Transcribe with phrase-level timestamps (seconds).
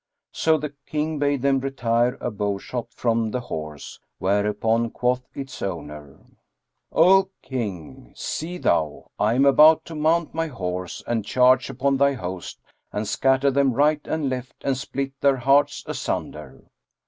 [0.31, 6.17] So the King bade them retire a bowshot from the horse; whereupon quoth its owner,
[6.91, 12.13] "O King, see thou; I am about to mount my horse and charge upon thy
[12.13, 12.57] host
[12.91, 16.63] and scatter them right and left and split their hearts asunder."